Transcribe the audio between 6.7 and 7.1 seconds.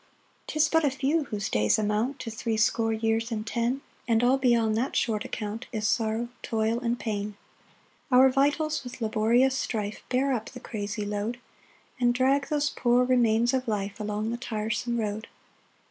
and